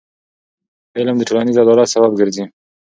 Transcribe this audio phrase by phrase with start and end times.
[0.97, 2.43] علم د ټولنیز عدالت سبب ګرځي.